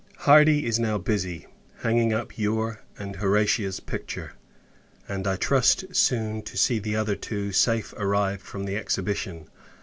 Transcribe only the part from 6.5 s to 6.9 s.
see